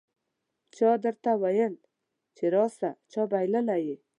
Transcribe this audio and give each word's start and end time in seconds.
چا 0.75 0.89
درته 1.03 1.31
وویل 1.41 1.73
چې 2.35 2.45
راسه؟ 2.55 2.89
چا 3.11 3.21
بللی 3.31 3.79
یې 3.87 3.95